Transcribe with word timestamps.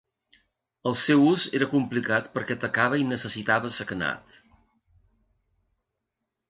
El 0.91 0.95
seu 0.99 1.21
ús 1.31 1.43
era 1.59 1.67
complicat 1.75 2.31
perquè 2.39 2.57
tacava 2.65 2.99
i 3.03 3.07
necessitava 3.13 3.73
sagnat. 3.77 4.43